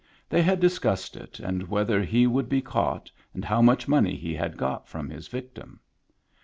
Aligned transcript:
They 0.29 0.41
had 0.41 0.59
discussed 0.59 1.15
it, 1.15 1.39
and 1.39 1.67
whether 1.69 2.01
he 2.01 2.25
would 2.25 2.49
be 2.49 2.59
caught, 2.59 3.11
and 3.35 3.45
how 3.45 3.61
much 3.61 3.87
money 3.87 4.15
he 4.15 4.33
had 4.33 4.57
got 4.57 4.87
from 4.87 5.11
his 5.11 5.27
vic 5.27 5.53
tim. 5.53 5.79